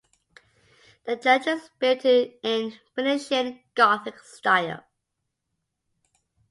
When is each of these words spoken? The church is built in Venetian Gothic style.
The 1.05 1.15
church 1.17 1.45
is 1.45 1.69
built 1.77 2.03
in 2.05 2.79
Venetian 2.95 3.59
Gothic 3.75 4.17
style. 4.21 4.83